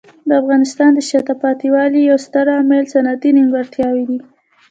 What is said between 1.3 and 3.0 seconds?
پاتې والي یو ستر عامل